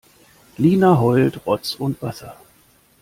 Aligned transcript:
Lina 0.57 0.95
heult 0.99 1.35
Rotz 1.45 1.75
und 1.75 2.01
Wasser. 2.01 2.35